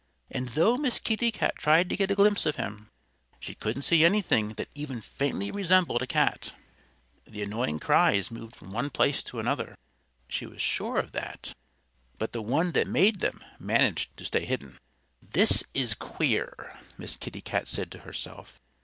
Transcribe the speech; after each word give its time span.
And 0.31 0.47
though 0.57 0.77
Miss 0.77 0.97
Kitty 0.97 1.31
Cat 1.31 1.57
tried 1.59 1.87
to 1.89 1.95
get 1.95 2.09
a 2.09 2.15
glimpse 2.15 2.47
of 2.47 2.55
him, 2.55 2.89
she 3.39 3.53
couldn't 3.53 3.83
see 3.83 4.03
anything 4.03 4.53
that 4.55 4.71
even 4.73 4.99
faintly 4.99 5.51
resembled 5.51 6.01
a 6.01 6.07
cat. 6.07 6.53
The 7.25 7.43
annoying 7.43 7.79
cries 7.79 8.31
moved 8.31 8.55
from 8.55 8.71
one 8.71 8.89
place 8.89 9.21
to 9.25 9.39
another. 9.39 9.75
She 10.27 10.47
was 10.47 10.59
sure 10.59 10.97
of 10.97 11.11
that. 11.11 11.53
But 12.17 12.31
the 12.31 12.41
one 12.41 12.71
that 12.71 12.87
made 12.87 13.19
them 13.19 13.43
managed 13.59 14.17
to 14.17 14.25
stay 14.25 14.43
hidden. 14.45 14.79
"This 15.21 15.63
is 15.75 15.93
queer!" 15.93 16.79
Miss 16.97 17.15
Kitty 17.15 17.41
Cat 17.41 17.67
said 17.67 17.91
to 17.91 17.99
herself. 17.99 18.59